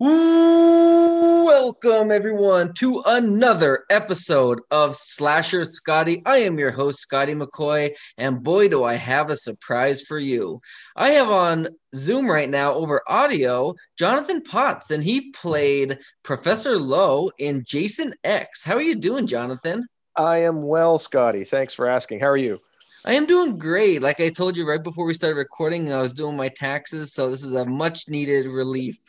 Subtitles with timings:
[0.00, 1.82] Welcome,
[2.12, 6.22] everyone, to another episode of Slasher Scotty.
[6.24, 10.60] I am your host, Scotty McCoy, and boy, do I have a surprise for you.
[10.94, 11.66] I have on
[11.96, 18.64] Zoom right now over audio Jonathan Potts, and he played Professor Lowe in Jason X.
[18.64, 19.84] How are you doing, Jonathan?
[20.14, 21.42] I am well, Scotty.
[21.44, 22.20] Thanks for asking.
[22.20, 22.60] How are you?
[23.04, 24.02] I am doing great.
[24.02, 27.30] Like I told you right before we started recording, I was doing my taxes, so
[27.30, 28.98] this is a much needed relief.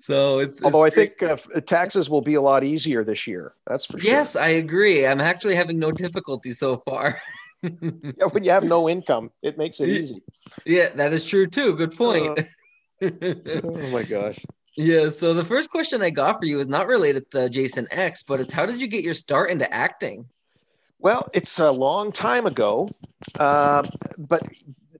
[0.00, 1.36] so it's although it's I think uh,
[1.66, 3.52] taxes will be a lot easier this year.
[3.66, 4.10] That's for sure.
[4.10, 5.06] yes, I agree.
[5.06, 7.20] I'm actually having no difficulty so far.
[7.62, 10.22] Yeah, when you have no income, it makes it easy.
[10.64, 11.74] yeah, that is true too.
[11.74, 12.38] Good point.
[13.02, 14.38] Oh my gosh.
[14.76, 15.08] yeah.
[15.08, 18.40] So the first question I got for you is not related to Jason X, but
[18.40, 20.26] it's how did you get your start into acting?
[20.98, 22.88] Well, it's a long time ago,
[23.38, 23.82] uh,
[24.18, 24.42] but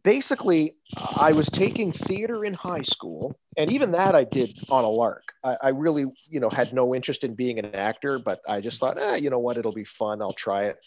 [0.03, 0.73] basically,
[1.19, 5.33] I was taking theater in high school, and even that I did on a lark.
[5.43, 8.79] I, I really, you know, had no interest in being an actor, but I just
[8.79, 10.21] thought, eh, you know what, it'll be fun.
[10.21, 10.79] I'll try it,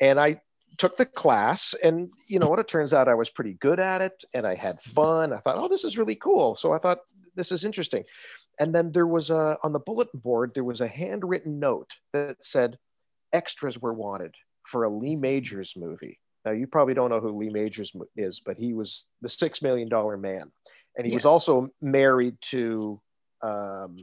[0.00, 0.40] and I
[0.78, 4.00] took the class, and you know what, it turns out I was pretty good at
[4.00, 5.34] it, and I had fun.
[5.34, 6.56] I thought, oh, this is really cool.
[6.56, 7.00] So I thought
[7.36, 8.04] this is interesting,
[8.58, 12.42] and then there was a on the bulletin board there was a handwritten note that
[12.42, 12.78] said
[13.32, 14.34] extras were wanted
[14.66, 16.18] for a Lee Majors movie.
[16.44, 19.88] Now, you probably don't know who Lee Majors is, but he was the Six Million
[19.88, 20.50] Dollar Man.
[20.96, 23.00] And he was also married to,
[23.42, 23.96] um,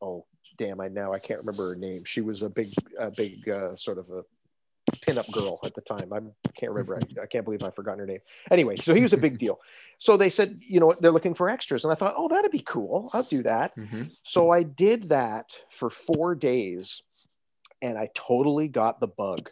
[0.00, 0.24] oh,
[0.56, 2.04] damn, I now I can't remember her name.
[2.04, 2.68] She was a big,
[2.98, 4.22] a big uh, sort of a
[4.90, 6.12] pinup girl at the time.
[6.12, 6.20] I
[6.58, 6.96] can't remember.
[6.96, 8.20] I, I can't believe I've forgotten her name.
[8.50, 9.58] Anyway, so he was a big deal.
[9.98, 11.84] So they said, you know what, they're looking for extras.
[11.84, 13.10] And I thought, oh, that'd be cool.
[13.12, 13.72] I'll do that.
[14.24, 15.46] So I did that
[15.78, 17.02] for four days
[17.82, 19.50] and I totally got the bug.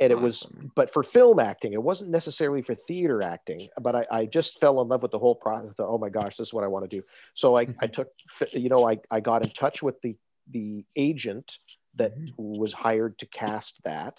[0.00, 4.06] And it was, but for film acting, it wasn't necessarily for theater acting, but I,
[4.10, 5.74] I just fell in love with the whole process.
[5.74, 7.06] Thought, oh my gosh, this is what I want to do.
[7.34, 8.08] So I, I took,
[8.52, 10.16] you know, I, I got in touch with the,
[10.50, 11.56] the agent
[11.94, 12.32] that Mhm.
[12.36, 14.18] was hired to cast that.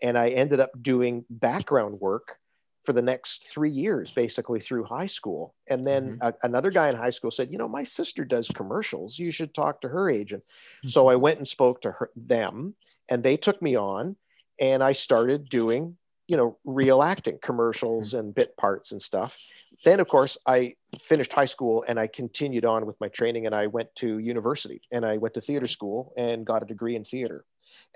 [0.00, 2.38] And I ended up doing background work
[2.86, 5.54] for the next three years, basically through high school.
[5.68, 6.28] And then mm-hmm.
[6.28, 9.18] a- another guy in high school said, you know, my sister does commercials.
[9.18, 10.44] You should talk to her agent.
[10.44, 10.88] Mm-hmm.
[10.88, 12.74] So I went and spoke to her, them,
[13.08, 14.16] and they took me on,
[14.60, 15.96] and I started doing,
[16.28, 18.18] you know, real acting, commercials mm-hmm.
[18.18, 19.36] and bit parts and stuff.
[19.84, 23.54] Then, of course, I finished high school and I continued on with my training, and
[23.54, 27.04] I went to university and I went to theater school and got a degree in
[27.04, 27.44] theater.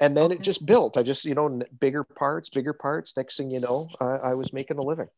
[0.01, 0.97] And then it just built.
[0.97, 3.17] I just, you know, bigger parts, bigger parts.
[3.17, 5.09] Next thing you know, I, I was making a living.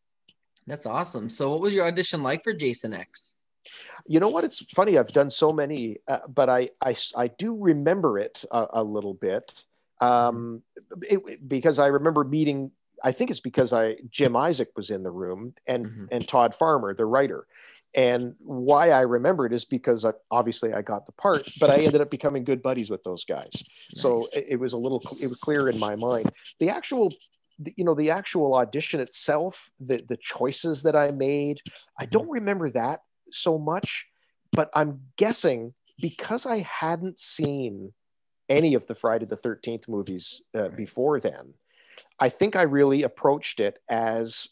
[0.66, 1.28] That's awesome.
[1.30, 3.36] So, what was your audition like for Jason X?
[4.06, 4.44] You know what?
[4.44, 4.98] It's funny.
[4.98, 9.14] I've done so many, uh, but I, I I do remember it a, a little
[9.14, 9.52] bit
[10.00, 10.62] um,
[11.02, 12.72] it, because I remember meeting.
[13.04, 16.08] I think it's because I Jim Isaac was in the room and Mhm.
[16.10, 17.46] and Todd Farmer, the writer.
[17.94, 21.80] And why I remember it is because I, obviously I got the part, but I
[21.80, 23.52] ended up becoming good buddies with those guys.
[23.94, 26.30] So it, it was a little, it was clear in my mind.
[26.58, 27.12] The actual,
[27.58, 31.60] the- you know, the actual audition itself, the the choices that I made,
[31.98, 32.10] I Mhm.
[32.10, 34.06] don't remember that so much,
[34.52, 37.92] but I'm guessing because I hadn't seen
[38.48, 41.54] any of the Friday the Thirteenth movies uh, before then,
[42.18, 44.48] I think I really approached it as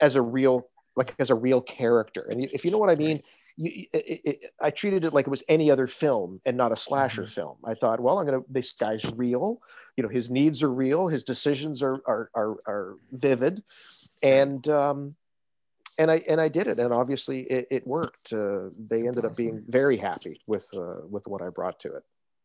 [0.00, 2.26] as a real like as a real character.
[2.30, 3.22] And if you know what I mean,
[3.56, 6.76] you, it, it, I treated it like it was any other film and not a
[6.76, 7.28] slasher Mhm.
[7.32, 7.56] film.
[7.64, 9.60] I thought, well, I'm gonna this guy's real.
[9.96, 11.08] You know, his needs are real.
[11.08, 13.62] His decisions are are are, are vivid,
[14.22, 15.16] and um,
[15.98, 18.32] and I and I did it, and obviously it, it worked.
[18.32, 21.94] Uh, they That's ended up being very happy with uh, with what I brought to
[21.94, 22.02] it.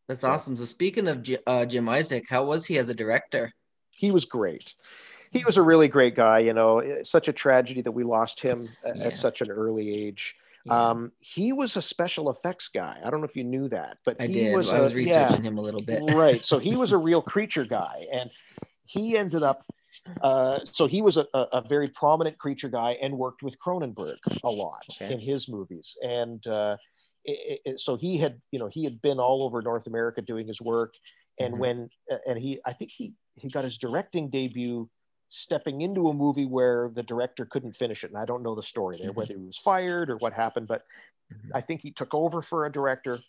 [0.08, 0.30] That's Yeah.
[0.30, 0.56] awesome.
[0.56, 3.52] So, speaking of J- uh, Jim Isaac, how was he as a director?
[3.90, 4.74] He was great.
[5.30, 6.38] He was a really great guy.
[6.40, 9.04] You know, it's such a tragedy that we lost him at, Yeah.
[9.04, 10.34] at such an early age.
[10.64, 13.00] Yeah, Um, he was a special effects guy.
[13.04, 14.56] I don't know if you knew that, but I he did.
[14.56, 16.02] was I a- was yeah, researching him a little bit.
[16.14, 16.42] right.
[16.42, 18.30] So he was a real creature guy, and
[18.86, 19.62] he ended up.
[20.22, 24.50] Uh, so he was a, a, very prominent creature guy and worked with Cronenberg a
[24.50, 25.12] lot Okay.
[25.12, 25.96] in his movies.
[26.02, 26.76] And uh,
[27.24, 30.46] it, it, so he had, you know, he had been all over North America doing
[30.46, 30.94] his work.
[31.40, 31.58] And Mhm.
[31.58, 31.90] when,
[32.26, 34.88] and he, I think he he got his directing debut
[35.28, 38.10] stepping into a movie where the director couldn't finish it.
[38.10, 39.16] And I don't know the story there, Mhm.
[39.16, 40.84] whether he was fired or what happened, but
[41.30, 41.50] Mhm.
[41.54, 43.20] I think he took over for a director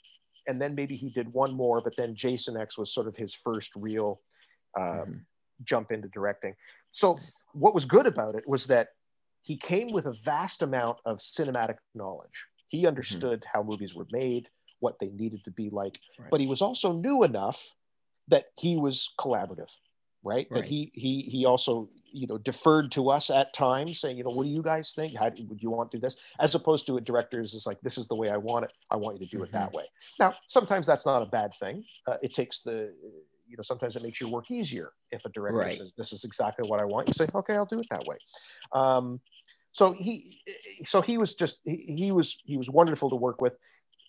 [0.48, 3.34] and then maybe he did one more, but then Jason X was sort of his
[3.34, 4.22] first real
[4.76, 5.26] uh, Mhm.
[5.64, 6.56] jump into directing.
[6.92, 7.18] So
[7.54, 8.90] what was good about it was that
[9.42, 12.46] he came with a vast amount of cinematic knowledge.
[12.68, 14.48] He understood how movies were made,
[14.80, 16.30] what they needed to be like, Right.
[16.30, 17.76] but he was also new enough
[18.28, 19.76] that he was collaborative.
[20.24, 20.48] Right?
[20.50, 20.62] Right.
[20.62, 24.32] That he he he also you know deferred to us at times, saying, you know,
[24.32, 25.16] what do you guys think?
[25.16, 26.18] How do, would you want to do this?
[26.40, 28.74] As opposed to a director's is like, this is the way I want it.
[28.90, 29.86] I want you to do it that way.
[30.20, 31.84] Now, sometimes that's not a bad thing.
[32.08, 32.94] Uh, it takes the
[33.48, 35.78] you know sometimes it makes your work easier if a director Right.
[35.78, 37.08] says this is exactly what I want.
[37.08, 38.18] You say, okay, I'll do it that way.
[38.72, 39.20] Um,
[39.72, 40.42] so he
[40.86, 43.54] so he was just he, he was he was wonderful to work with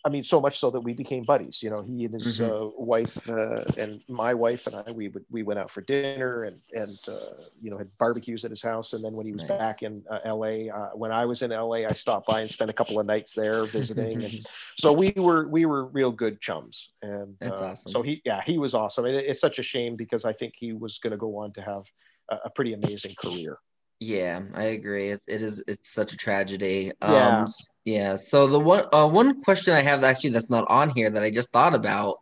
[0.05, 2.49] i mean so much so that we became buddies you know he and his Mhm.
[2.51, 6.45] uh, wife uh, and my wife and i we would we went out for dinner
[6.45, 9.43] and and uh, you know had barbecues at his house and then when he was
[9.43, 9.59] Nice.
[9.59, 10.49] back in uh, la
[10.79, 13.33] uh, when i was in la i stopped by and spent a couple of nights
[13.35, 14.47] there visiting and
[14.79, 17.93] so we were we were real good chums and That's uh, awesome.
[17.93, 20.55] so he yeah he was awesome and it, it's such a shame because i think
[20.57, 21.85] he was going to go on to have
[22.31, 23.59] a, a pretty amazing career
[24.01, 25.09] Yeah, I agree.
[25.11, 25.63] It's, it is.
[25.69, 26.91] It's such a tragedy.
[27.03, 27.41] Yeah.
[27.41, 27.47] Um,
[27.85, 28.17] yeah.
[28.17, 31.31] So the one, uh, one question I have actually that's not on here that I
[31.31, 32.17] just thought about,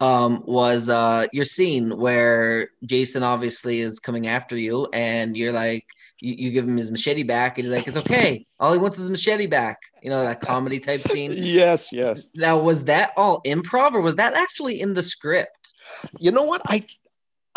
[0.00, 5.86] um, was uh your scene where Jason obviously is coming after you, and you're like,
[6.20, 8.44] you, you give him his machete back, and he's like, it's okay.
[8.58, 9.78] All he wants is machete back.
[10.02, 11.32] You know that comedy type scene.
[11.36, 15.74] yes yes Now, was that all improv, or was that actually in the script?
[16.18, 16.86] you know what i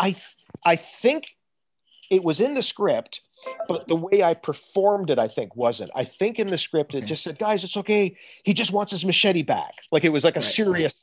[0.00, 0.14] i
[0.66, 1.24] i think
[2.10, 3.20] it was in the script
[3.68, 5.90] but the way i performed it i think wasn't.
[5.94, 8.16] I think in the script it just said guys it's okay.
[8.44, 9.74] He just wants his machete back.
[9.92, 10.44] Like it was like a Right.
[10.44, 10.94] serious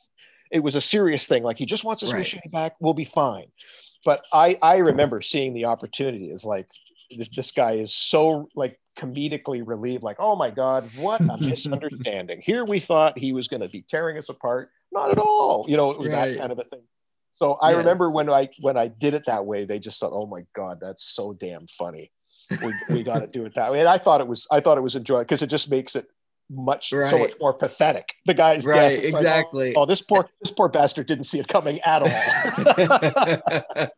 [0.50, 1.42] it was a serious thing.
[1.42, 2.18] Like he just wants his Right.
[2.20, 2.74] machete back.
[2.80, 3.46] We'll be fine.
[4.04, 6.30] But i i remember seeing the opportunity.
[6.32, 6.68] As like
[7.16, 12.40] this, this guy is so like comedically relieved like oh my god what a misunderstanding.
[12.42, 14.70] Here we thought he was going to be tearing us apart.
[14.92, 15.64] Not at all.
[15.68, 16.34] You know it was Right.
[16.34, 16.82] that kind of a thing.
[17.36, 17.78] So I Yes.
[17.78, 20.78] remember when I when I did it that way, they just thought, "Oh my god,
[20.80, 22.12] that's so damn funny."
[22.60, 24.78] We, we got to do it that way, and I thought it was I thought
[24.78, 26.06] it was enjoyable because it just makes it
[26.50, 28.12] much so much more pathetic.
[28.26, 28.92] The guy's death, Right.
[28.92, 29.74] it's like, Exactly.
[29.76, 32.10] oh, this poor this poor bastard didn't see it coming at all.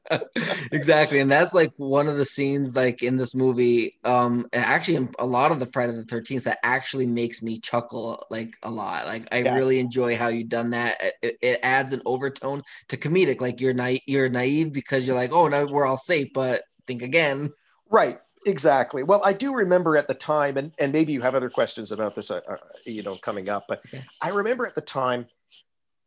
[0.72, 5.26] exactly and that's like one of the scenes like in this movie um actually a
[5.26, 9.26] lot of the friday the 13th that actually makes me chuckle like a lot like
[9.32, 9.56] i Yes.
[9.56, 13.74] really enjoy how you've done that it, it adds an overtone to comedic like you're
[13.74, 17.50] naive you're naive because you're like oh now we're all safe but think again
[17.90, 18.20] right.
[18.46, 19.02] Exactly.
[19.02, 22.14] Well, I do remember at the time, and, and maybe you have other questions about
[22.14, 23.64] this, uh, uh, you know, coming up.
[23.68, 24.04] But Okay.
[24.20, 25.26] I remember at the time,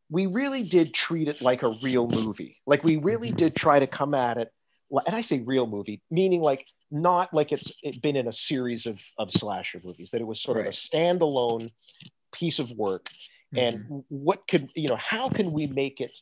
[0.10, 2.58] we really did treat it like a real movie.
[2.66, 3.38] Like we really Mhm.
[3.38, 4.52] did try to come at it,
[5.06, 8.86] and I say real movie, meaning like not like it's it been in a series
[8.86, 10.12] of of slasher movies.
[10.12, 11.72] That it was sort of a standalone
[12.32, 13.08] piece of work.
[13.56, 14.06] And Mhm.
[14.10, 14.96] what could you know?
[14.96, 16.14] How can we make it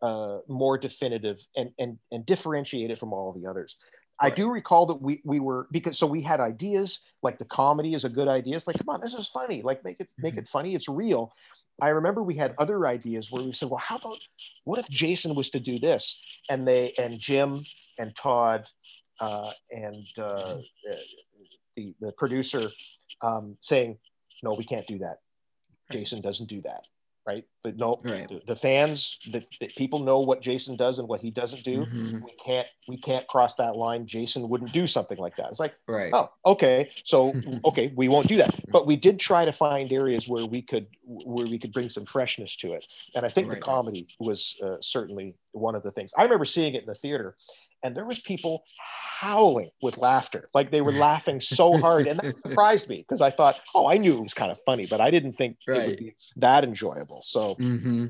[0.00, 3.76] uh, more definitive and and and differentiate it from all the others?
[4.18, 7.94] I do recall that we we were because so we had ideas like the comedy
[7.94, 8.56] is a good idea.
[8.56, 9.62] It's like come on, this is funny.
[9.62, 10.38] Like make it make Mhm.
[10.38, 10.74] it funny.
[10.74, 11.32] It's real.
[11.82, 14.16] I remember we had other ideas where we said, well, how about
[14.64, 16.18] what if Jason was to do this?
[16.48, 17.62] And they and Jim
[17.98, 18.66] and Todd
[19.20, 20.56] uh, and uh,
[21.76, 22.70] the the producer
[23.22, 23.98] um, saying,
[24.42, 25.18] no, we can't do that.
[25.92, 26.86] Jason doesn't do that.
[27.26, 27.44] Right.
[27.64, 28.28] But no, Right.
[28.28, 31.84] the, the fans, the, the people know what Jason does and what he doesn't do.
[31.84, 32.22] Mhm.
[32.22, 34.06] we can't we can't cross that line.
[34.06, 35.50] Jason wouldn't do something like that.
[35.50, 36.12] It's like right.
[36.14, 36.90] oh okay.
[37.04, 37.34] So
[37.64, 38.54] okay we won't do that.
[38.70, 42.06] But we did try to find areas where we could where we could bring some
[42.06, 42.86] freshness to it.
[43.16, 46.12] And i think the comedy was uh, certainly one of the things.
[46.16, 47.36] I remember seeing it in the theater
[47.86, 52.34] and there was people howling with laughter like they were laughing so hard and that
[52.46, 55.10] surprised me because i thought oh i knew it was kind of funny but i
[55.10, 58.06] didn't think it would be that enjoyable so hmm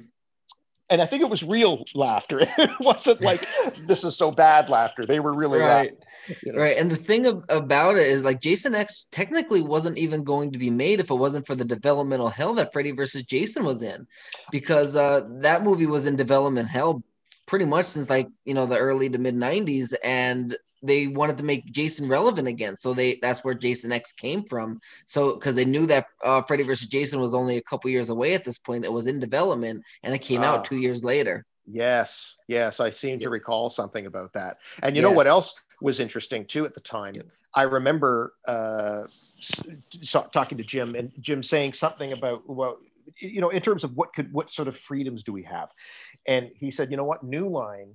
[0.88, 2.40] and I think it was real laughter.
[2.58, 3.44] It wasn't like
[3.88, 5.04] this is so bad laughter.
[5.04, 5.96] They were really right laughing.
[6.42, 6.60] you know?
[6.60, 6.76] Right.
[6.76, 10.58] And the thing ab- about it is like Jason X technically wasn't even going to
[10.58, 14.06] be made if it wasn't for the developmental hell that Freddy versus Jason was in.
[14.52, 17.02] Because uh that movie was in development hell
[17.46, 21.44] pretty much since like, you know, the early to mid 90s and they wanted to
[21.44, 22.76] make Jason relevant again.
[22.76, 24.78] So they that's where Jason X came from.
[25.06, 28.34] So because they knew that uh Freddy versus Jason was only a couple years away
[28.34, 30.46] at this point, that was in development and it came Ah.
[30.56, 31.44] out 2 years later.
[31.68, 34.58] Yes, yes, I seem to recall something about that.
[34.82, 37.14] And you know what else was interesting too at the time?
[37.16, 37.26] Yep.
[37.54, 42.78] I remember uh, so- talking to Jim and Jim saying something about well,
[43.18, 45.70] you know, in terms of what could what sort of freedoms do we have?
[46.26, 47.94] And he said, you know what, New Line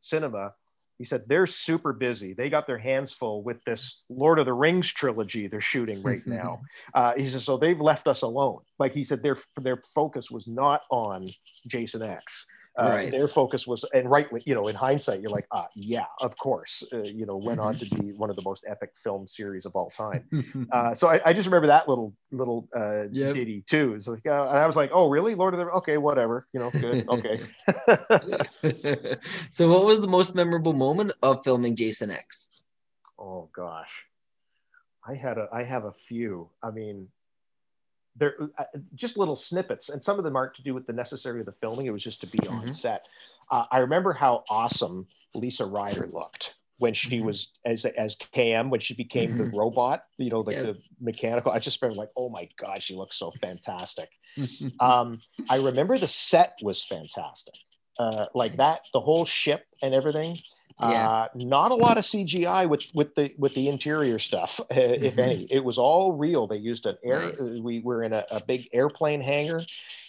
[0.00, 0.54] Cinema.
[0.98, 2.32] He said they're super busy.
[2.32, 6.22] They got their hands full with this Lord of the Rings trilogy they're shooting right
[6.26, 6.60] now.
[6.92, 8.62] Uh, he says, so they've left us alone.
[8.80, 11.28] Like he said, their their focus was not on
[11.68, 12.46] Jason X.
[12.78, 13.10] Uh, Right.
[13.10, 16.84] Their focus was, and rightly, you know, in hindsight, you're like, ah, yeah, of course.
[16.92, 19.74] Uh, you know, went on to be one of the most epic film series of
[19.74, 20.24] all time.
[20.70, 23.34] Uh, so I, I just remember that little little uh, Yep.
[23.36, 23.94] ditty too.
[23.96, 26.46] It's like, uh, and I was like, oh, really, Lord of the Okay, whatever.
[26.52, 27.08] You know, good.
[27.08, 27.40] Okay.
[29.50, 32.62] so, what was the most memorable moment of filming Jason X?
[33.18, 33.90] oh gosh,
[35.06, 36.50] I had a I have a few.
[36.62, 37.08] I mean,
[38.18, 41.40] they're uh, just little snippets, and some of them aren't to do with the necessary
[41.40, 41.86] of the filming.
[41.86, 42.74] It was just to be on Mhm.
[42.74, 43.06] set.
[43.50, 47.24] Uh, I remember how awesome Lisa Ryder looked when she Mhm.
[47.24, 50.04] was as as KM when she became the robot.
[50.16, 50.64] You know, like Yep.
[50.64, 51.52] the mechanical.
[51.52, 54.10] I just remember like, oh my god, she looks so fantastic.
[54.80, 55.20] um,
[55.50, 57.54] I remember the set was fantastic.
[57.98, 60.38] Uh, like that, the whole ship and everything.
[60.80, 61.08] Yeah.
[61.08, 65.16] Uh, not a lot of CGI with with the with the interior stuff, uh, if
[65.16, 65.18] Mhm.
[65.18, 65.46] any.
[65.50, 66.46] It was all real.
[66.46, 67.18] They used an air.
[67.20, 67.40] Nice.
[67.40, 69.60] uh, We were in a, a big airplane hangar,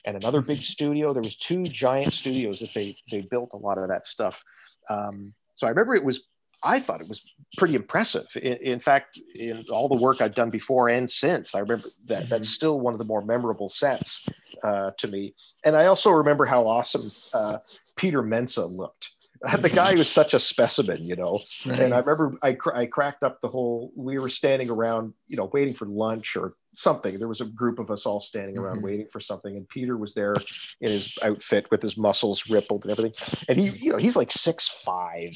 [0.06, 1.14] and another big studio.
[1.14, 4.44] There was two giant studios that they they built a lot of that stuff.
[4.90, 6.22] Um, so I remember it was.
[6.62, 7.24] I thought it was
[7.58, 8.26] pretty impressive.
[8.36, 12.24] In, in fact, in all the work I've done before and since, I remember that
[12.26, 12.30] Mhm.
[12.30, 14.28] that's still one of the more memorable sets
[14.62, 15.36] uh, to me.
[15.64, 17.58] And I also remember how awesome uh,
[17.96, 19.12] Peter Mensah looked.
[19.60, 21.40] The guy was such a specimen, you know.
[21.66, 23.92] And I remember I, cr- I cracked up the whole.
[23.96, 27.18] We were standing around, you know, waiting for lunch or something.
[27.18, 28.84] There was a group of us all standing around Mhm.
[28.84, 30.36] waiting for something, and Peter was there
[30.82, 33.14] in his outfit with his muscles rippled and everything.
[33.48, 35.32] And he, you know, he's like six five,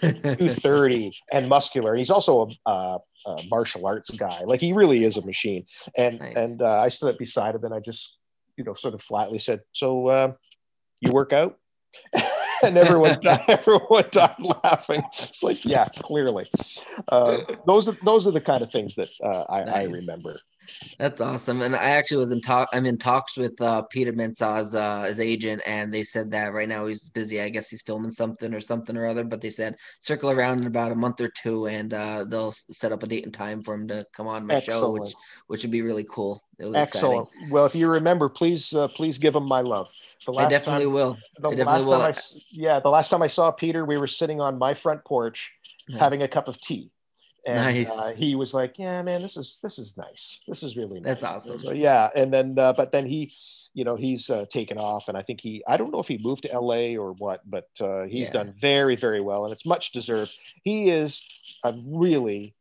[0.00, 1.90] 230 and muscular.
[1.92, 4.40] And he's also a, a, a martial arts guy.
[4.44, 5.64] Like he really is a machine.
[5.96, 6.36] And Nice.
[6.36, 8.16] and uh, I stood up beside him and I just,
[8.56, 10.32] you know, sort of flatly said, "So uh,
[11.00, 11.56] you work out?"
[12.64, 15.02] and everyone died, everyone died laughing.
[15.18, 16.46] It's like, yeah, clearly.
[17.08, 20.40] Uh, those are those are the kind of things that uh, I, I remember.
[20.98, 21.62] That's awesome.
[21.62, 22.68] And I actually was in talk.
[22.72, 26.68] I'm in talks with uh, Peter Mensah's uh, his agent, and they said that right
[26.68, 27.40] now he's busy.
[27.40, 29.24] I guess he's filming something or something or other.
[29.24, 32.92] But they said circle around in about a month or two, and uh, they'll set
[32.92, 35.14] up a date and time for him to come on my show, which
[35.46, 36.42] which would be really cool.
[36.58, 37.28] It was Excellent.
[37.48, 39.90] Well, if you remember, please uh, please give him my love.
[40.26, 41.18] The I definitely time, will.
[41.38, 42.00] the I definitely last will.
[42.00, 45.04] time I yeah, the last time I saw Peter, we were sitting on my front
[45.04, 45.50] porch
[45.98, 46.90] having a cup of tea.
[47.46, 47.90] And Nice.
[47.90, 50.40] uh, he was like, "Yeah, man, this is this is nice.
[50.46, 51.60] This is really nice." That's awesome.
[51.60, 53.32] So, yeah, and then uh, but then he,
[53.72, 56.18] you know, he's uh, taken off, and I think he I don't know if he
[56.22, 56.96] moved to L.A.
[56.98, 58.32] or what, but uh, he's Yeah.
[58.32, 60.38] done very very well, and it's much deserved.
[60.64, 61.22] He is
[61.64, 62.54] a really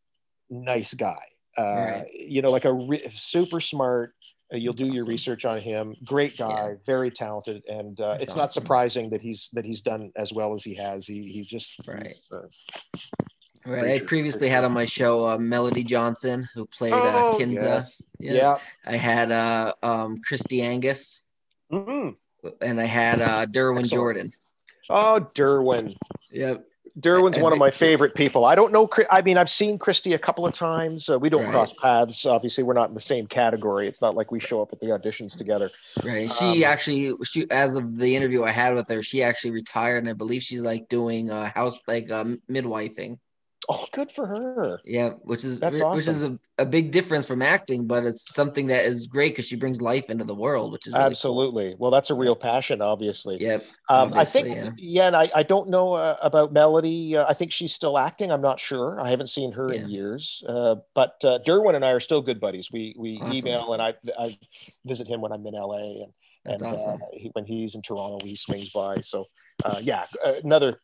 [0.49, 1.23] nice guy.
[1.57, 2.13] Uh, Right.
[2.13, 4.13] You know, like a re- super smart.
[4.51, 5.11] Uh, you'll That's do your awesome.
[5.11, 5.95] research on him.
[6.05, 6.75] Great guy, Yeah.
[6.85, 10.53] very talented, and uh, That's it's not surprising that he's that he's done as well
[10.55, 11.05] as he has.
[11.05, 12.15] He he just Right.
[12.31, 12.47] uh,
[13.65, 13.95] Right.
[13.95, 14.55] I previously preacher.
[14.55, 17.57] had on my show uh, Melody Johnson, who played uh, Kinsa.
[17.59, 18.01] Oh, yes.
[18.19, 18.33] Yeah.
[18.33, 18.57] Yeah.
[18.85, 21.25] I had uh, um, Kristi Angus,
[21.71, 22.15] Mhm.
[22.61, 23.91] and I had uh, Derwin Excellent.
[23.91, 24.31] Jordan.
[24.89, 25.95] Oh, Derwin.
[26.31, 26.65] Yep.
[26.99, 28.43] Derwin's I one of my favorite people.
[28.45, 28.89] I don't know.
[29.09, 31.07] I mean, I've seen Kristi a couple of times.
[31.07, 31.51] Uh, we don't Right.
[31.51, 32.25] cross paths.
[32.25, 33.87] Obviously, we're not in the same category.
[33.87, 35.69] It's not like we show up at the auditions together.
[36.03, 36.29] Right.
[36.31, 39.99] She Um, actually, she as of the interview I had with her, she actually retired,
[39.99, 43.19] and I believe she's like doing uh, house like um, midwifing.
[43.71, 44.81] Oh, good for her.
[44.83, 48.65] Yeah, which is That's which is a, a big difference from acting, but it's something
[48.67, 51.11] that is great because she brings life into the world, which is really cool.
[51.11, 51.75] Absolutely.
[51.77, 53.37] Well, that's a real passion, obviously.
[53.39, 53.63] Yep.
[53.87, 54.71] Um, I think, yeah.
[54.75, 57.15] yeah, and I, I don't know uh, about Melody.
[57.15, 58.31] Uh, I think she's still acting.
[58.31, 58.99] I'm not sure.
[58.99, 59.81] I haven't seen her Yeah.
[59.81, 60.41] in years.
[60.49, 62.69] Uh, but uh, Derwin and I are still good buddies.
[62.71, 63.33] We we Awesome.
[63.35, 64.35] email, and I I
[64.83, 67.01] visit him when I'm in LA, and That's and awesome.
[67.03, 69.01] uh, he, when he's in Toronto, he swings by.
[69.01, 69.25] So,
[69.63, 70.05] uh, yeah,
[70.43, 70.81] another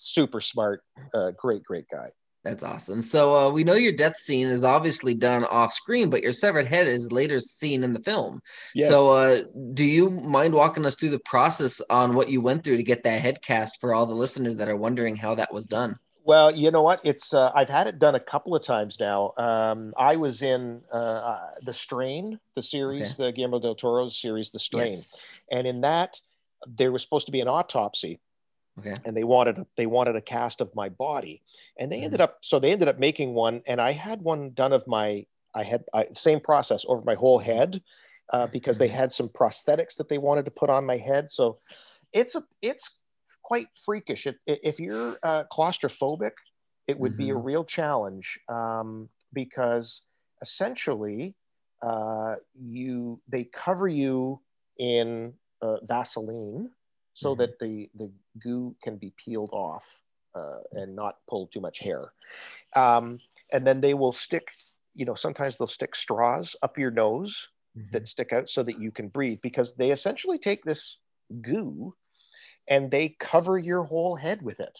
[0.00, 0.82] super smart,
[1.14, 2.10] uh, great, great guy.
[2.42, 3.02] That's awesome.
[3.02, 6.66] So uh, we know your death scene is obviously done off screen, but your severed
[6.66, 8.40] head is later seen in the film.
[8.78, 9.42] So uh,
[9.74, 13.04] do you mind walking us through the process on what you went through to get
[13.04, 15.98] that head cast for all the listeners that are wondering how that was done?
[16.24, 17.00] Well, you know what?
[17.04, 19.32] It's uh, I've had it done a couple of times now.
[19.36, 24.50] Um, I was in uh, uh, the Strain, the series, the Guillermo del Toro's series,
[24.50, 25.14] the Strain, Yes.
[25.50, 26.20] and in that
[26.66, 28.20] there was supposed to be an autopsy,
[28.78, 28.94] Okay.
[29.04, 31.42] and they wanted a, they wanted a cast of my body,
[31.78, 32.04] and they Mhm.
[32.04, 35.26] ended up so they ended up making one, and I had one done of my
[35.54, 37.82] I had I, same process over my whole head
[38.32, 38.92] uh, because they Mhm.
[38.94, 41.30] had some prosthetics that they wanted to put on my head.
[41.30, 41.58] So
[42.12, 42.90] it's a it's
[43.42, 44.26] quite freakish.
[44.26, 46.32] If, if you're uh, claustrophobic,
[46.86, 47.44] it would be a Mhm.
[47.44, 50.02] real challenge um, because
[50.42, 51.34] essentially
[51.82, 54.40] uh, you they cover you
[54.78, 56.70] in uh, Vaseline
[57.20, 57.38] so Mhm.
[57.38, 58.10] that the the
[58.42, 59.84] goo can be peeled off
[60.34, 62.12] uh, and not pull too much hair.
[62.76, 63.20] Um,
[63.52, 64.48] and then they will stick,
[64.94, 67.90] you know, sometimes they'll stick straws up your nose Mhm.
[67.92, 70.98] that stick out so that you can breathe because they essentially take this
[71.42, 71.94] goo
[72.68, 74.78] and they cover your whole head with it.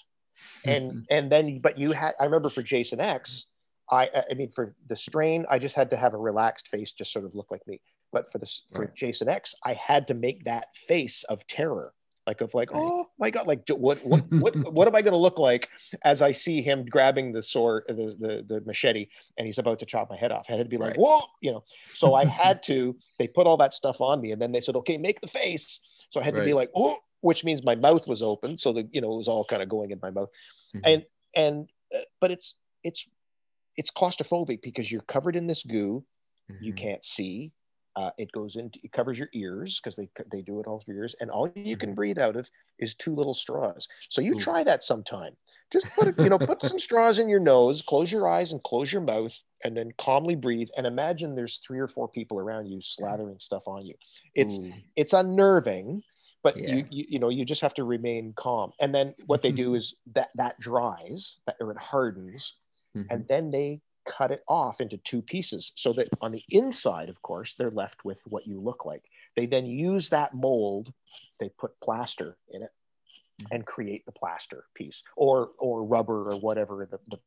[0.65, 3.47] And and then but you had I remember for Jason X,
[3.91, 7.13] I I mean for the strain, I just had to have a relaxed face, just
[7.13, 7.81] sort of look like me.
[8.13, 11.95] But for this for Jason X, I had to make that face of terror,
[12.27, 15.19] like of like, oh my god, like what what what what am I going to
[15.19, 15.69] look like
[16.05, 19.09] as I see him grabbing the sword, the, the the machete,
[19.39, 20.47] and he's about to chop my head off?
[20.49, 20.99] I had to be like, Right.
[20.99, 21.65] whoa, you know.
[21.95, 22.97] So I had to.
[23.19, 25.81] They put all that stuff on me, and then they said, okay, make the face.
[26.11, 28.89] So I had to be like, oh, which means my mouth was open, so the
[28.93, 30.29] you know it was all kind of going in my mouth
[30.75, 30.81] Mhm.
[30.85, 33.07] and and uh, but it's it's
[33.77, 36.05] it's claustrophobic because you're covered in this goo
[36.61, 36.77] you Mhm.
[36.77, 37.53] can't see
[37.97, 40.95] uh, it goes into it covers your ears because they they do it all through
[40.95, 44.35] your ears and all you can breathe out of is two little straws so you
[44.35, 44.37] Ooh.
[44.37, 45.37] try that sometime
[45.73, 48.63] just put it, you know put some straws in your nose close your eyes and
[48.63, 49.33] close your mouth
[49.65, 53.63] and then calmly breathe and imagine there's three or four people around you slathering stuff
[53.67, 53.95] on you
[54.35, 54.83] it's Ooh.
[54.97, 56.03] it's unnerving
[56.43, 56.69] but Yeah.
[56.69, 59.75] you, you you know you just have to remain calm and then what they do
[59.75, 62.55] is that that dries that or it hardens
[62.95, 63.09] Mhm.
[63.11, 67.21] and then they cut it off into two pieces so that on the inside of
[67.23, 69.05] course they're left with what you look like.
[69.37, 70.93] They then use that mold
[71.39, 72.71] they put plaster in it
[73.41, 73.55] mm-hmm.
[73.55, 77.21] and create the plaster piece or or rubber or whatever the, the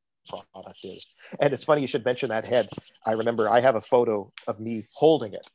[0.53, 1.05] product is.
[1.39, 2.69] And it's funny you should mention that head.
[3.05, 5.49] I remember i have a photo of me holding it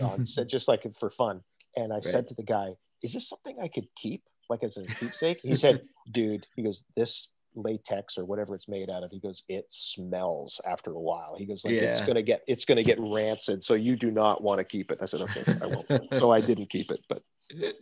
[0.00, 1.42] uh, on just like for fun.
[1.76, 4.84] And i said to the guy is this something i could keep like as a
[4.84, 5.40] keepsake?
[5.42, 9.42] He said dude he goes this latex or whatever it's made out of he goes
[9.48, 13.62] it smells after a while he goes like it's gonna get it's gonna get rancid
[13.62, 16.40] so you do not want to keep it i said okay i won't so i
[16.40, 17.22] didn't keep it but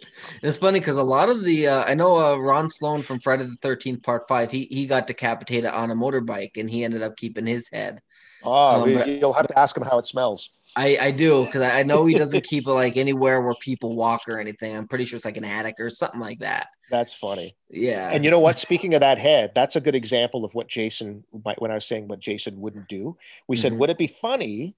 [0.43, 3.45] It's funny because a lot of the uh, I know uh, Ron Sloan from Friday
[3.45, 4.51] the Thirteenth Part Five.
[4.51, 8.01] He he got decapitated on a motorbike and he ended up keeping his head.
[8.43, 11.63] oh Um, but- you'll have to ask him how it smells I I do because
[11.63, 14.77] I know he doesn't keep it like anywhere where people walk or anything.
[14.77, 16.69] I'm pretty sure it's like an attic or something like that.
[16.91, 18.11] That's funny Yeah.
[18.13, 18.59] And you know what?
[18.59, 22.09] Speaking of that head, that's a good example of what Jason, when I was saying
[22.09, 23.17] what Jason wouldn't do.
[23.47, 23.79] We said, Mhm.
[23.79, 24.75] would it be funny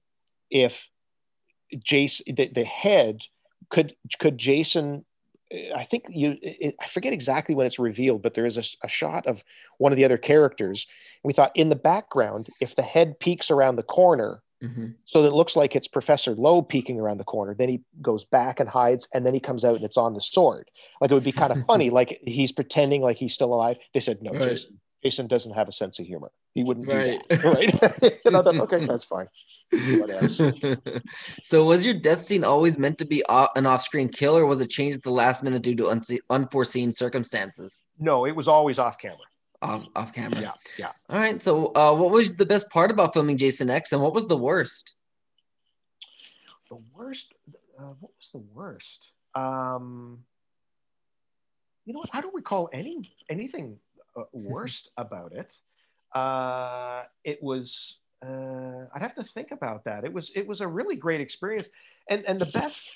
[0.50, 0.88] if
[1.78, 3.22] Jason, the, the head,
[3.70, 5.04] could could Jason?
[5.74, 6.36] I think you.
[6.42, 9.42] It, I forget exactly when it's revealed, but there is a, a shot of
[9.78, 10.86] one of the other characters.
[11.24, 14.94] We thought in the background, if the head peeks around the corner, Mhm.
[15.04, 17.54] so that it looks like it's Professor Lowe peeking around the corner.
[17.54, 20.20] Then he goes back and hides, and then he comes out and it's on the
[20.20, 20.70] sword.
[21.00, 23.76] Like it would be kind of funny, like he's pretending like he's still alive.
[23.92, 24.50] They said, no, Right.
[24.50, 26.30] Jason, Jason doesn't have a sense of humor.
[26.54, 27.20] He wouldn't Right.
[27.28, 27.42] that.
[28.02, 28.20] Right.
[28.24, 29.26] you know, that- okay, that's fine.
[31.42, 34.60] So was your death scene always meant to be o- an off-screen kill, or was
[34.60, 37.82] it changed at the last minute due to unse- unforeseen circumstances?
[37.98, 39.18] No, it was always off camera.
[39.62, 40.40] Off off camera.
[40.40, 40.92] Yeah, yeah.
[41.08, 41.40] All right.
[41.40, 44.36] So, uh, what was the best part about filming Jason X, and what was the
[44.36, 44.94] worst?
[46.68, 47.32] The worst.
[47.78, 49.12] Uh, what was the worst?
[49.36, 50.24] Um,
[51.84, 52.10] you know what?
[52.12, 53.78] I don't recall any anything
[54.16, 55.50] uh, worst about it.
[56.12, 57.98] Uh, it was.
[58.24, 60.04] Uh, I'd have to think about that.
[60.04, 60.32] It was.
[60.34, 61.68] It was a really great experience,
[62.08, 62.90] and and the best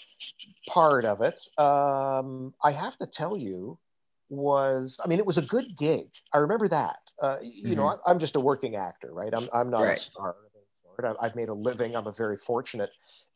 [0.69, 3.79] part of it, um, I have to tell you,
[4.29, 4.99] was.
[5.05, 6.09] I mean, it was a good gig.
[6.33, 6.99] I remember that.
[7.21, 9.33] Uh, you know, I, I'm just a working actor, right?
[9.35, 9.99] I'm I'm not Right.
[9.99, 10.31] a star.
[10.31, 11.19] of any sort.
[11.19, 11.97] I- I've made a living.
[11.97, 12.91] I'm a very fortunate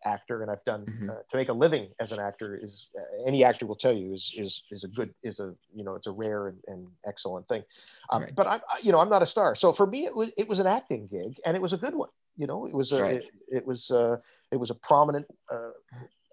[0.07, 1.11] actor and I've done Mhm.
[1.11, 4.15] uh, to make a living as an actor is uh, any actor will tell you
[4.15, 7.47] is is is a good is a you know it's a rare and, and excellent
[7.49, 7.63] thing
[8.09, 8.35] um, Right.
[8.35, 10.59] but I'm you know I'm not a star so for me it was it was
[10.59, 13.17] an acting gig and it was a good one you know it was a Right.
[13.17, 14.17] it, it was uh
[14.51, 15.73] it was a prominent uh,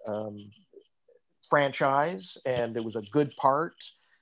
[0.06, 0.50] um,
[1.48, 3.74] franchise and it was a good part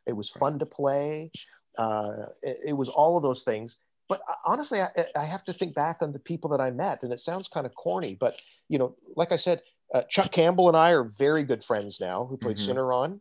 [0.07, 1.31] it was fun to play
[1.79, 3.77] uh, it, it was all of those things
[4.09, 7.03] but uh, honestly I, I have to think back on the people that i met
[7.03, 9.63] and it sounds kind of corny but you know like i said
[9.95, 12.69] uh, chuck campbell and i are very good friends now who played Mhm.
[12.75, 13.21] Tsunaron.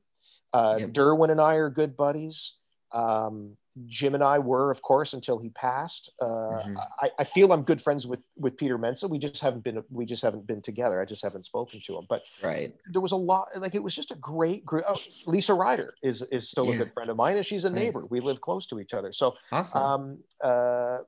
[0.54, 0.90] uh, Yep.
[0.92, 2.54] derwin and i are good buddies
[2.94, 6.78] um, jim and i were of course until he passed uh, Mhm.
[7.02, 10.06] I, I feel i'm good friends with with peter mensah we just haven't been we
[10.06, 12.74] just haven't been together i just haven't spoken to him but Right.
[12.94, 16.22] there was a lot like it was just a great group oh, lisa ryder is
[16.32, 16.76] is still Yeah.
[16.76, 17.84] a good friend of mine and she's a Nice.
[17.84, 19.82] neighbor we live close to each other so Awesome.
[19.82, 21.00] um, uh,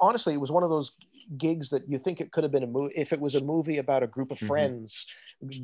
[0.00, 0.92] honestly, it was one of those
[1.36, 2.94] gigs that you think it could have been a movie.
[2.96, 4.46] If it was a movie about a group of Mhm.
[4.46, 5.06] friends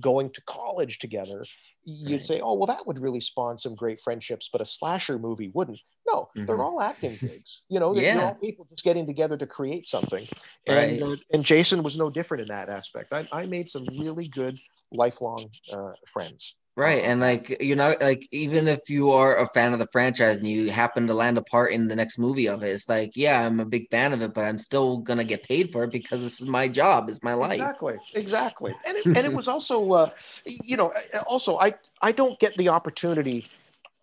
[0.00, 1.44] going to college together,
[1.84, 2.24] you'd Right.
[2.26, 5.80] say, "Oh, well, that would really spawn some great friendships." But a slasher movie wouldn't.
[6.06, 6.64] No, they're Mhm.
[6.64, 7.62] all acting gigs.
[7.68, 10.26] You know, they're, they're all people just getting together to create something.
[10.68, 11.00] Right.
[11.00, 13.12] And uh, and Jason was no different in that aspect.
[13.12, 14.58] I, I made some really good
[14.92, 16.54] lifelong uh, friends.
[16.76, 17.04] Right.
[17.04, 20.48] And like you're not like even if you are a fan of the franchise and
[20.48, 23.46] you happen to land a part in the next movie of it, it's like, yeah,
[23.46, 26.20] I'm a big fan of it, but I'm still gonna get paid for it because
[26.24, 27.52] this is my job, it's my life.
[27.52, 28.74] Exactly, exactly.
[28.84, 30.10] And it, and it was also, uh,
[30.46, 30.92] you know,
[31.28, 33.44] also I I don't get the opportunity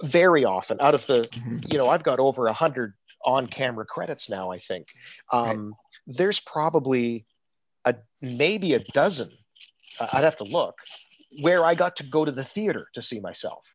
[0.04, 1.70] very often out of the, Mhm.
[1.70, 2.94] you know, I've got over a hundred
[3.26, 4.50] on camera credits now.
[4.50, 4.88] I think
[5.34, 5.76] um,
[6.08, 7.26] there's probably
[7.84, 9.30] a maybe a dozen.
[10.00, 10.76] uh, I'd have to look
[11.39, 13.65] where I got to go to the theater to see myself.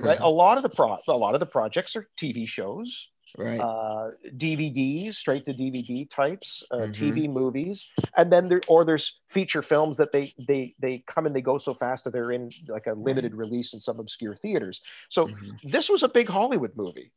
[0.00, 3.60] Right, a lot of the pro a lot of the projects are TV shows right.
[3.60, 6.92] uh, DVDs, straight to DVD types, uh, Mhm.
[6.92, 11.34] TV movies, and then there or there's feature films that they they they come and
[11.36, 14.80] they go so fast that they're in like a limited release in some obscure theaters.
[15.10, 15.60] So Mhm.
[15.62, 17.12] this was a big Hollywood movie.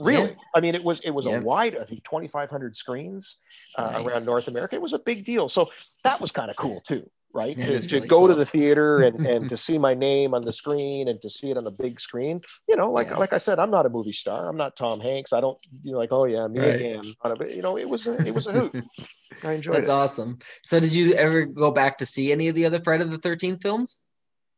[0.00, 0.36] Really, Yeah.
[0.54, 1.38] I mean, it was it was Yeah.
[1.38, 3.36] a wide, I think, 2,500 screens
[3.76, 4.04] uh, Nice.
[4.04, 4.74] around North America.
[4.76, 5.70] It was a big deal, so
[6.04, 7.56] that was kind of cool too, right?
[7.56, 10.42] That To, to really go to the theater and, and to see my name on
[10.42, 12.40] the screen and to see it on the big screen.
[12.68, 13.16] You know, like Yeah.
[13.18, 14.48] like I said, I'm not a movie star.
[14.48, 15.32] I'm not Tom Hanks.
[15.32, 16.76] I don't, you know, like oh yeah, me Right.
[16.76, 17.04] again.
[17.22, 18.72] But, you know, it was a it was a hoot.
[19.44, 19.92] I enjoyed That's it.
[19.92, 20.38] awesome.
[20.62, 23.60] So did you ever go back to see any of the other Friday the 13th
[23.60, 24.00] films?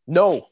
[0.06, 0.46] No,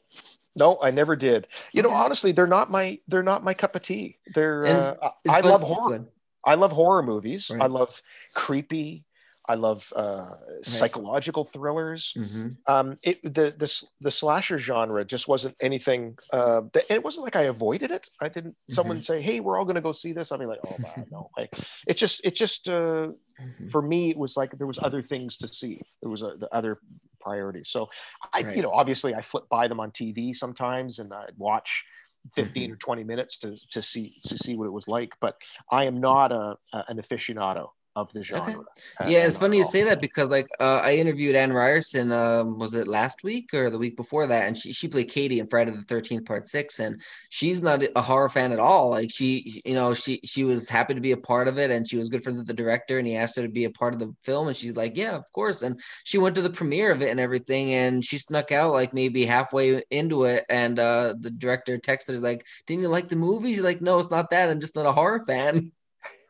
[0.55, 1.47] no, I never did.
[1.73, 4.17] You know, honestly, they're not my they're not my cup of tea.
[4.33, 5.99] They're it's- uh, It's I love horror.
[5.99, 6.07] Good.
[6.43, 7.49] I love horror movies.
[7.59, 8.01] I love
[8.35, 9.03] creepy.
[9.47, 10.31] I love uh,
[10.63, 12.13] psychological thrillers.
[12.17, 12.57] Mhm.
[12.67, 16.17] Um, it the the the slasher genre just wasn't anything.
[16.33, 18.07] Uh, that, it wasn't like I avoided it.
[18.21, 18.55] I didn't.
[18.69, 21.05] Someone say, "Hey, we're all going to go see this." I'd be like, "Oh man,
[21.11, 21.47] no." I,
[21.87, 23.69] it just it just uh, Mhm.
[23.71, 25.81] for me it was like there was other things to see.
[26.01, 26.79] There was a, the other
[27.19, 27.69] priorities.
[27.69, 27.89] So
[28.33, 28.55] I Right.
[28.55, 31.83] you know obviously I flip by them on TV sometimes and I'd watch.
[32.25, 32.41] Mm-hmm.
[32.41, 35.35] 15 or 20 minutes to, to see to see what it was like but
[35.69, 38.63] i am not a, a an aficionado of the genre
[38.99, 42.11] Uh, Yeah, it's funny at you say that because like uh, I interviewed Anne Ryerson.
[42.11, 44.47] Um, was it last week or the week before that?
[44.47, 48.01] And she she played Katie in Friday the Thirteenth Part Six, and she's not a
[48.01, 48.89] horror fan at all.
[48.89, 51.87] Like she, you know, she she was happy to be a part of it, and
[51.87, 53.93] she was good friends with the director, and he asked her to be a part
[53.93, 55.61] of the film, and she's like, yeah, of course.
[55.61, 58.93] And she went to the premiere of it and everything, and she snuck out like
[58.93, 63.15] maybe halfway into it, and uh, the director texted her like, "Didn't you like the
[63.15, 64.49] movie?" She's like, "No, it's not that.
[64.49, 65.71] I'm just not a horror fan."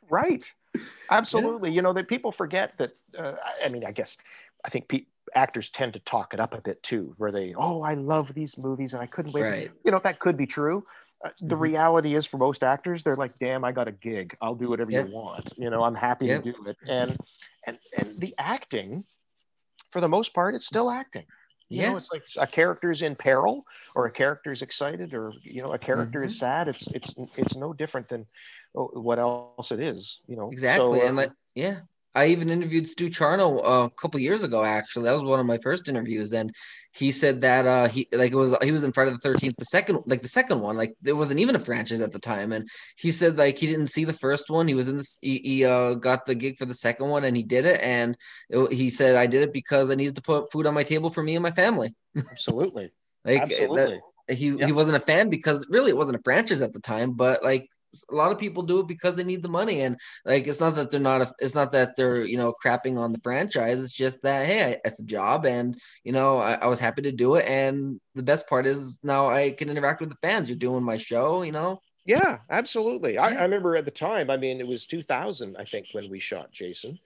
[0.10, 0.54] right
[1.10, 1.72] absolutely.
[1.72, 3.34] You know that people forget that uh,
[3.64, 4.18] I- mean i guess
[4.66, 7.82] i think pe- actors tend to talk it up a bit too where they oh
[7.82, 9.72] i love these movies and i couldn't wait Right.
[9.84, 10.86] you know that could be true.
[11.24, 11.60] Uh, the Mhm.
[11.62, 14.36] reality is for most actors they're like damn i got a gig.
[14.42, 15.50] I'll do whatever you want.
[15.58, 16.78] You know i'm happy to do it.
[16.88, 17.18] And
[17.68, 19.04] and and the acting
[19.92, 21.26] for the most part it's still acting.
[21.70, 21.92] You Yeah.
[21.92, 25.80] know it's like a character's in peril or a character's excited or you know a
[25.80, 26.28] character Mm-hmm.
[26.28, 26.68] is sad.
[26.68, 27.10] It's it's
[27.40, 28.28] it's no different than
[28.76, 31.00] what else it is you know Exactly.
[31.00, 31.80] So, and uh, like, yeah,
[32.14, 35.04] I even interviewed Stu Charno uh, a couple years ago, actually.
[35.06, 36.34] That was one of my first interviews.
[36.34, 36.54] And
[36.94, 39.66] he said that uh, he, like, it was, he was in Friday the 13th, the
[39.66, 42.54] second, like, the second one, like, there wasn't even a franchise at the time.
[42.54, 44.68] And he said, like, he didn't see the first one.
[44.68, 47.36] He was in this, he, he uh, got the gig for the second one and
[47.36, 47.82] he did it.
[47.82, 48.16] And
[48.50, 51.10] it, he said, I did it because I needed to put food on my table
[51.10, 51.96] for me and my family.
[52.32, 52.92] absolutely
[53.26, 54.68] Like, absolutely that, he, Yeah.
[54.68, 57.70] he wasn't a fan because really it wasn't a franchise at the time, but like,
[58.12, 59.82] a lot of people do it because they need the money.
[59.82, 62.98] And like it's not that they're not a, it's not that they're you know crapping
[62.98, 63.82] on the franchise.
[63.84, 67.12] It's just that hey it's a job and you know I, I was happy to
[67.12, 67.46] do it.
[67.48, 70.50] And the best part is now i can interact with the fans.
[70.50, 71.82] You're doing my show you know?
[72.06, 73.18] Yeah absolutely.
[73.18, 73.40] I, Yeah.
[73.40, 76.52] I remember at the time i mean it was 2000 i think when we shot
[76.52, 77.00] jason.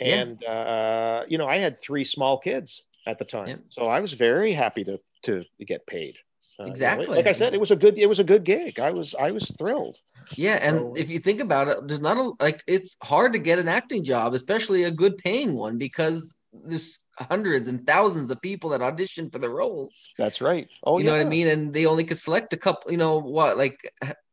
[0.00, 0.14] Yeah.
[0.20, 3.48] and uh you know i had three small kids at the time.
[3.48, 3.56] Yeah.
[3.70, 6.16] so i was very happy to to get paid
[6.58, 7.06] Uh, you know, Exactly.
[7.18, 9.30] like i said it was a good it was a good gig i was i
[9.30, 9.96] was thrilled
[10.36, 13.38] yeah and So- if you think about it there's not a like it's hard to
[13.40, 18.40] get an acting job especially a good paying one because there's hundreds and thousands of
[18.40, 21.48] people that audition for the roles that's right oh you know what I mean?
[21.48, 23.76] And they only could select a couple, you know, what, like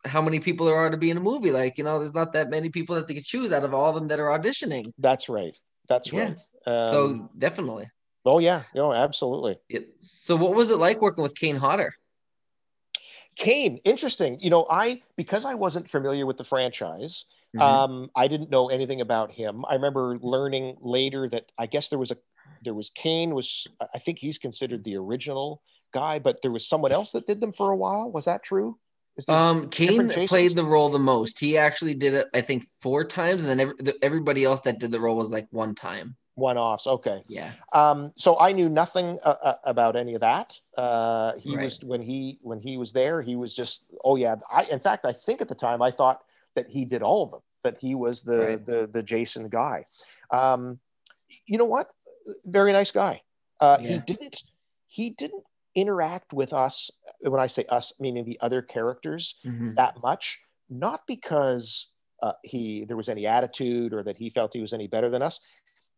[0.05, 1.51] how many people there are to be in a movie.
[1.51, 3.89] Like, you know, there's not that many people that they could choose out of all
[3.89, 4.91] of them that are auditioning.
[4.97, 5.55] that's right
[5.87, 6.21] that's Yeah.
[6.23, 7.85] right um, so definitely.
[8.25, 9.81] oh yeah no absolutely Yeah.
[9.99, 11.91] So what was it like working with Kane Hodder?
[13.35, 14.39] Kane, interesting.
[14.39, 17.61] You know, I because I wasn't familiar with the franchise, Mhm.
[17.61, 19.65] um, I didn't know anything about him.
[19.67, 22.17] I remember learning later that I guess there was a
[22.63, 25.61] there was Kane was I think he's considered the original
[25.93, 28.11] guy, but there was someone else that did them for a while.
[28.11, 28.77] Was that true?
[29.27, 31.39] Um, Kane played the role the most.
[31.39, 34.79] He actually did it, I think, four times, and then every, the, everybody else that
[34.79, 36.15] did the role was like one time.
[36.35, 36.87] One offs.
[36.87, 37.21] Okay.
[37.27, 37.51] Yeah.
[37.73, 40.57] Um, so I knew nothing uh, uh, about any of that.
[40.77, 41.65] Uh, he Right.
[41.65, 44.35] was when he when he was there, he was just oh yeah.
[44.51, 46.23] I in fact I think at the time I thought
[46.55, 47.41] that he did all of them.
[47.63, 48.65] That he was the Right.
[48.65, 49.85] the the Jason guy.
[50.31, 50.79] Um,
[51.45, 51.87] you know what?
[52.45, 53.21] Very nice guy.
[53.59, 54.43] Uh, He didn't.
[54.87, 55.43] He didn't
[55.75, 56.91] interact with us.
[57.21, 59.75] When I say us, meaning the other characters, Mhm.
[59.75, 60.39] that much,
[60.69, 61.87] not because
[62.21, 65.21] uh, he there was any attitude or that he felt he was any better than
[65.23, 65.39] us.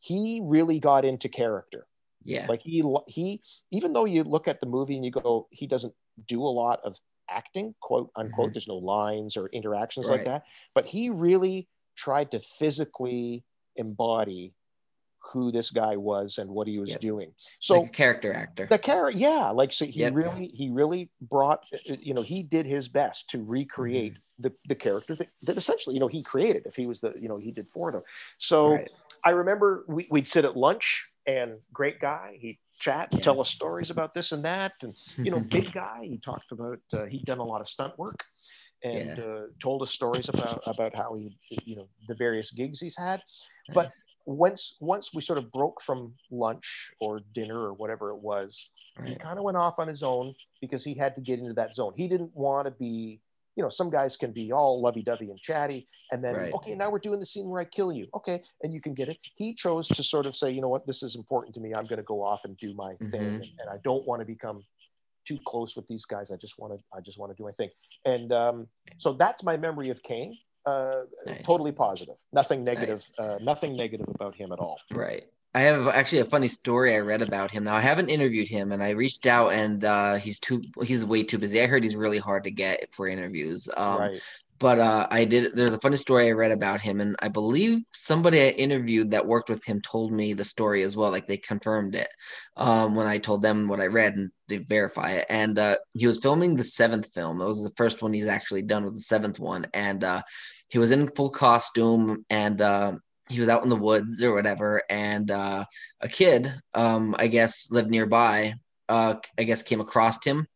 [0.03, 1.87] He really got into character.
[2.25, 2.45] Yeah.
[2.49, 5.93] Like he he even though you look at the movie and you go, he doesn't
[6.27, 6.97] do a lot of
[7.29, 8.49] acting, quote unquote.
[8.49, 8.53] Mhm.
[8.53, 10.17] There's no lines or interactions Right.
[10.17, 10.43] like that,
[10.75, 13.45] but he really tried to physically
[13.77, 14.53] embody
[15.31, 16.99] who this guy was and what he was Yep.
[17.01, 17.31] doing.
[17.59, 18.67] So like character actor.
[18.69, 20.13] the character yeah like so he Yep.
[20.13, 24.43] really he really brought uh, you know he did his best to recreate Mm-hmm.
[24.43, 27.27] the, the character that, that essentially you know he created if he was the you
[27.29, 28.01] know he did for them
[28.37, 28.89] so right.
[29.25, 33.25] i remember we, we'd sit at lunch and great guy he'd chat and Yeah.
[33.25, 36.79] tell us stories about this and that and you know big guy he talked about
[36.93, 38.19] uh, he'd done a lot of stunt work
[38.83, 41.31] and uh, told us stories about about how he
[41.65, 43.21] you know the various gigs he's had
[43.73, 44.03] but Nice.
[44.25, 48.69] Once once we sort of broke from lunch or dinner or whatever it was
[49.05, 51.73] he kind of went off on his own because he had to get into that
[51.73, 51.93] zone.
[51.97, 53.19] He didn't want to be
[53.55, 56.53] you know some guys can be all lovey-dovey and chatty and then Right.
[56.53, 58.07] okay now we're doing the scene where i kill you.
[58.15, 59.17] Okay and you can get it.
[59.35, 60.85] He chose to sort of say you know what?
[60.87, 61.73] This is important to me.
[61.73, 63.35] I'm going to go off and do my thing Mhm.
[63.35, 64.63] and, and i don't want to become
[65.27, 66.31] too close with these guys.
[66.31, 67.69] I just want to i just want to do my thing.
[68.05, 68.67] And um,
[68.99, 71.43] so that's my memory of kane uh, Nice.
[71.43, 73.19] totally positive nothing negative Nice.
[73.19, 75.25] uh, nothing negative about him at all Right.
[75.55, 77.63] I have actually a funny story I read about him.
[77.63, 81.21] Now I haven't interviewed him, and I reached out, and uh, he's too he's way
[81.23, 81.61] too busy.
[81.61, 83.69] I heard he's really hard to get for interviews.
[83.77, 84.21] Um, right
[84.59, 85.55] But uh, I did.
[85.55, 89.27] There's a funny story I read about him, and I believe somebody I interviewed that
[89.27, 91.11] worked with him told me the story as well.
[91.11, 92.07] Like they confirmed it
[92.57, 95.25] um, when I told them what I read, and they verify it.
[95.29, 97.37] And uh, he was filming the seventh film.
[97.37, 98.83] That was the first one he's actually done.
[98.83, 100.21] Was the seventh one, and uh,
[100.73, 102.93] he was in full costume, and uh,
[103.29, 104.81] he was out in the woods or whatever.
[104.89, 105.65] And uh,
[106.01, 108.55] a kid, um, I guess, lived nearby.
[108.89, 110.47] Uh, I guess came across him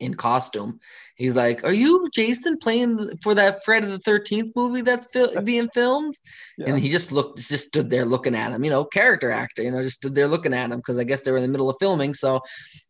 [0.00, 0.80] in costume.
[1.16, 5.68] He's like, "Are you Jason playing for that Friday the Thirteenth movie that's fil- being
[5.74, 6.14] filmed?"
[6.56, 6.70] Yeah.
[6.70, 8.64] And he just looked, just stood there looking at him.
[8.64, 9.62] You know, character actor.
[9.62, 11.48] You know, just stood there looking at him because I guess they were in the
[11.48, 12.14] middle of filming.
[12.14, 12.40] So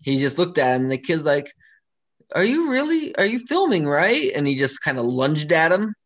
[0.02, 0.82] he just looked at him.
[0.82, 1.52] And the kid's like,
[2.32, 3.12] "Are you really?
[3.16, 5.96] Are you filming right?" And he just kind of lunged at him.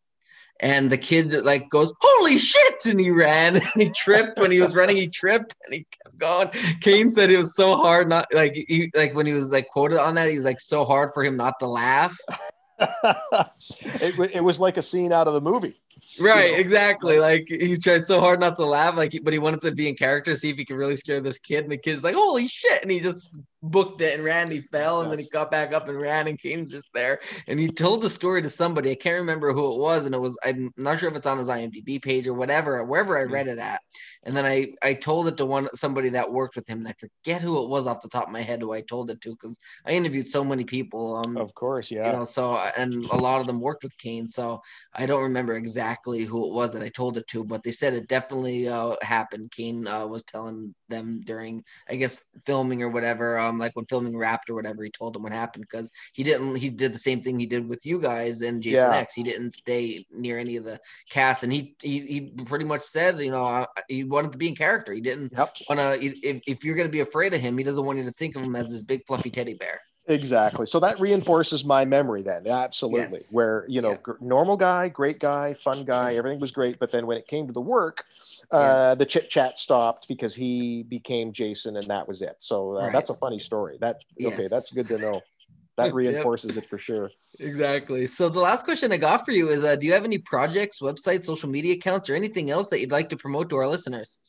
[0.61, 4.59] And the kid like goes, "Holy shit!" And he ran and he tripped when he
[4.59, 4.97] was running.
[4.97, 6.49] He tripped and he kept going.
[6.81, 9.99] Kane said it was so hard not like he like when he was like quoted
[9.99, 10.29] on that.
[10.29, 12.17] He's like so hard for him not to laugh.
[12.79, 15.79] it, it was like a scene out of the movie.
[16.19, 16.57] Right, know?
[16.57, 17.19] exactly.
[17.19, 19.95] Like he's tried so hard not to laugh, like but he wanted to be in
[19.95, 21.63] character, see if he could really scare this kid.
[21.63, 23.25] And the kid's like, "Holy shit!" And he just
[23.61, 24.43] booked it and ran.
[24.43, 26.27] And he fell, and then he got back up and ran.
[26.27, 28.91] And Kane's just there, and he told the story to somebody.
[28.91, 31.37] I can't remember who it was, and it was I'm not sure if it's on
[31.37, 33.81] his IMDb page or whatever, or wherever I read it at.
[34.23, 36.93] And then I I told it to one somebody that worked with him, and I
[36.99, 39.31] forget who it was off the top of my head who I told it to
[39.31, 41.15] because I interviewed so many people.
[41.15, 42.11] Um, Of course, yeah.
[42.11, 44.61] you know so and a lot of them worked with kane so
[44.93, 47.93] i don't remember exactly who it was that i told it to but they said
[47.93, 49.51] it definitely uh, happened.
[49.51, 54.17] Kane uh, was telling them during i guess filming or whatever um like when filming
[54.17, 57.21] wrapped or whatever he told them what happened because he didn't he did the same
[57.21, 58.93] thing he did with you guys and jason Yeah.
[58.93, 59.13] x.
[59.13, 63.19] He didn't stay near any of the cast and he he, he pretty much said
[63.19, 64.93] you know uh, he wanted to be in character.
[64.93, 67.63] He didn't Yep, want to if, if you're going to be afraid of him he
[67.63, 70.65] doesn't want you to think of him as this big fluffy teddy bear exactly.
[70.65, 72.47] So that reinforces my memory then.
[72.47, 73.19] Absolutely.
[73.19, 73.27] Yes.
[73.31, 73.97] Where, you know, Yeah.
[74.03, 76.79] gr- normal guy, great guy, fun guy, everything was great.
[76.79, 78.03] But then when it came to the work,
[78.51, 82.35] uh, the chit chat stopped because he became Jason and that was it.
[82.39, 82.91] So uh, Right.
[82.91, 83.77] that's a funny story.
[83.79, 85.21] That, okay, that's good to know.
[85.77, 85.93] That Yep.
[85.95, 87.09] reinforces it for sure.
[87.39, 88.05] Exactly.
[88.05, 90.81] So the last question I got for you is: uh, Do you have any projects,
[90.81, 94.19] websites, social media accounts, or anything else that you'd like to promote to our listeners?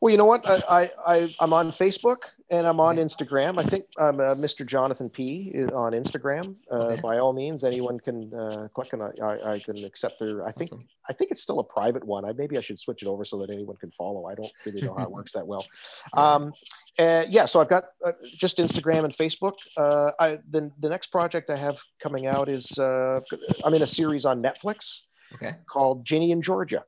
[0.00, 0.48] Well, you know what?
[0.48, 2.16] I, I, I I'm on Facebook
[2.50, 3.58] and I'm on Instagram.
[3.58, 4.66] I think I'm uh, Mr.
[4.66, 6.56] Jonathan P is on Instagram.
[6.70, 7.00] Uh, Okay.
[7.00, 10.46] By all means, anyone can uh, click and I, I, I can accept their.
[10.46, 10.86] I think Awesome.
[11.08, 12.24] I think it's still a private one.
[12.24, 14.26] I maybe I should switch it over so that anyone can follow.
[14.26, 15.64] I don't really know how it works that well.
[16.12, 16.52] Um,
[16.98, 19.54] uh, yeah, so I've got uh, just Instagram and Facebook.
[19.76, 23.20] Uh, I the the next project I have coming out is uh,
[23.64, 25.00] I'm in a series on Netflix
[25.34, 25.54] Okay.
[25.68, 26.84] called Ginny & Georgia,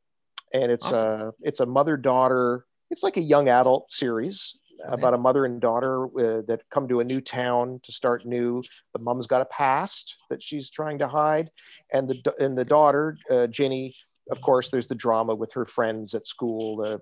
[0.54, 1.28] and it's Awesome.
[1.28, 2.64] uh it's a mother daughter.
[2.90, 4.92] It's like a young adult series Okay.
[4.92, 8.62] about a mother and daughter uh, that come to a new town to start new.
[8.92, 11.50] The mom's got a past that she's trying to hide,
[11.92, 13.94] and the and the daughter uh, Ginny.
[14.30, 17.00] Of course, there's the drama with her friends at school, the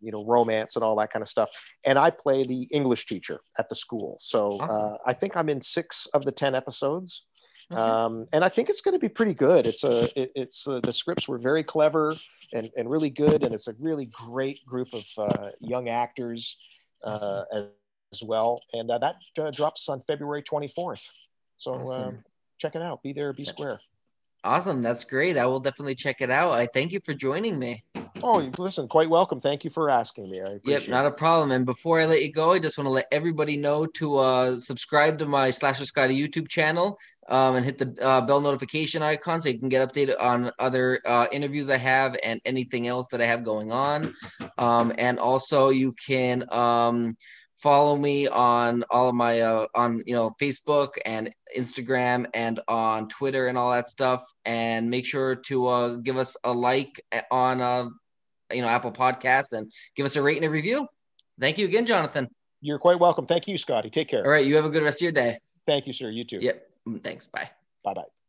[0.00, 1.50] you know romance and all that kind of stuff.
[1.84, 4.18] And I play the English teacher at the school.
[4.20, 4.84] So Awesome.
[4.84, 7.24] uh, I think I'm in six of the ten episodes.
[7.72, 7.80] Okay.
[7.80, 9.66] Um, and I think it's going to be pretty good.
[9.66, 12.14] It's a, it, it's uh, the scripts were very clever
[12.52, 16.56] and, and really good, and it's a really great group of uh, young actors
[17.02, 17.64] uh, as,
[18.12, 21.00] as well, and uh, that uh, drops on February 24th.
[21.56, 22.02] So Awesome.
[22.02, 22.24] um,
[22.58, 23.02] check it out.
[23.02, 23.80] Be there, be square.
[24.42, 24.82] Awesome.
[24.82, 25.38] That's great.
[25.38, 26.52] I will definitely check it out.
[26.52, 27.82] I thank you for joining me.
[28.22, 29.40] Oh, listen, quite welcome.
[29.40, 30.40] Thank you for asking me.
[30.40, 31.50] I Yep, not a problem.
[31.50, 34.56] And before I let you go, I just want to let everybody know to uh,
[34.56, 36.98] subscribe to my Slasher Scotty YouTube channel
[37.28, 41.00] um, and hit the uh, bell notification icon so you can get updated on other
[41.04, 44.14] uh, interviews I have and anything else that I have going on.
[44.58, 47.16] Um, and also, you can um,
[47.56, 53.08] follow me on all of my uh, on you know Facebook and Instagram and on
[53.08, 54.22] Twitter and all that stuff.
[54.44, 57.86] And make sure to uh, give us a like on uh,
[58.52, 60.86] you know Apple Podcasts and give us a rate and a review.
[61.40, 62.28] Thank you again, Jonathan.
[62.60, 63.26] You're quite welcome.
[63.26, 63.90] Thank you, Scotty.
[63.90, 64.24] Take care.
[64.24, 65.38] All right, you have a good rest of your day.
[65.66, 66.10] Thank you, sir.
[66.10, 66.38] You too.
[66.40, 66.70] Yep.
[66.88, 67.26] Mm, Thanks.
[67.26, 67.50] Bye.
[67.82, 68.14] Bye bye.